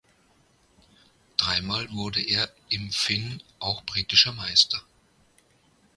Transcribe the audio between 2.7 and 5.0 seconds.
Finn auch britischer Meister.